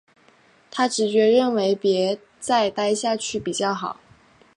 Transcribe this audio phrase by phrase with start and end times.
[0.71, 3.99] 她直觉认为別再待下去比较好